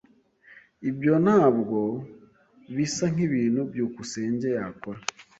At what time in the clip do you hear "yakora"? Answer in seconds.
4.57-5.01